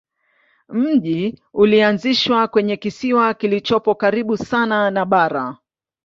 [0.69, 5.57] Mji ulianzishwa kwenye kisiwa kilichopo karibu sana na bara.